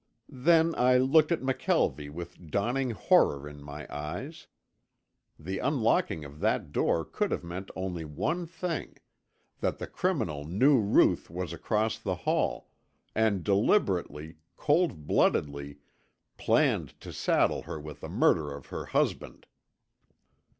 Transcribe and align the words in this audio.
Then 0.33 0.73
I 0.73 0.97
looked 0.97 1.31
at 1.31 1.41
McKelvie 1.43 2.09
with 2.09 2.49
dawning 2.49 2.89
horror 2.89 3.47
in 3.47 3.61
my 3.61 3.85
eyes. 3.95 4.47
The 5.37 5.59
unlocking 5.59 6.25
of 6.25 6.39
that 6.39 6.71
door 6.71 7.05
could 7.05 7.29
have 7.29 7.43
meant 7.43 7.69
only 7.75 8.03
one 8.03 8.47
thing, 8.47 8.97
that 9.59 9.77
the 9.77 9.85
criminal 9.85 10.43
knew 10.43 10.79
Ruth 10.79 11.29
was 11.29 11.53
across 11.53 11.99
the 11.99 12.15
hall, 12.15 12.67
and 13.13 13.43
deliberately, 13.43 14.37
cold 14.57 15.05
bloodedly, 15.05 15.77
planned 16.35 16.99
to 17.01 17.13
saddle 17.13 17.61
her 17.61 17.79
with 17.79 17.99
the 17.99 18.09
murder 18.09 18.55
of 18.55 18.65
her 18.73 18.85
husband! 18.85 19.45